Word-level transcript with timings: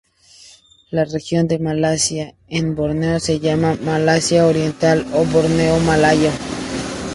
La 0.89 1.05
región 1.05 1.47
de 1.47 1.59
Malasia 1.59 2.33
en 2.47 2.73
Borneo 2.75 3.19
se 3.19 3.39
llama 3.39 3.77
Malasia 3.83 4.47
Oriental 4.47 5.05
o 5.13 5.23
Borneo 5.25 5.77
malayo. 5.81 6.31